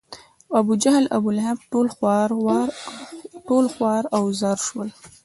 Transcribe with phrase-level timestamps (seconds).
[0.59, 1.57] ابوجهل، ابولهب
[3.47, 4.89] ټول خوار و زار شول.